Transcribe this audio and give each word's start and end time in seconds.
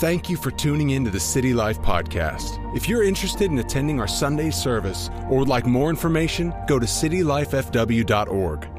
Thank 0.00 0.30
you 0.30 0.38
for 0.38 0.50
tuning 0.50 0.90
in 0.90 1.04
to 1.04 1.10
the 1.10 1.20
City 1.20 1.52
Life 1.52 1.82
Podcast. 1.82 2.58
If 2.74 2.88
you're 2.88 3.02
interested 3.02 3.50
in 3.50 3.58
attending 3.58 4.00
our 4.00 4.08
Sunday 4.08 4.50
service 4.50 5.10
or 5.28 5.40
would 5.40 5.48
like 5.48 5.66
more 5.66 5.90
information, 5.90 6.54
go 6.66 6.78
to 6.78 6.86
citylifefw.org. 6.86 8.69